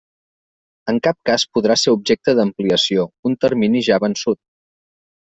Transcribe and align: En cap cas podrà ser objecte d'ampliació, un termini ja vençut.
En 0.93 0.95
cap 1.07 1.17
cas 1.29 1.43
podrà 1.57 1.75
ser 1.81 1.93
objecte 1.97 2.35
d'ampliació, 2.39 3.05
un 3.31 3.35
termini 3.45 3.83
ja 3.89 3.99
vençut. 4.05 4.41